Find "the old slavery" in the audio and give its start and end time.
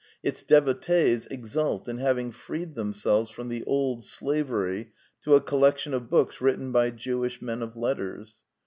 3.49-4.93